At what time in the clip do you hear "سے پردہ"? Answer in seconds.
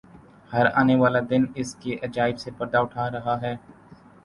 2.39-2.77